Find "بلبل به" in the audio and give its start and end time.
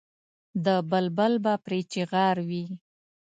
0.89-1.53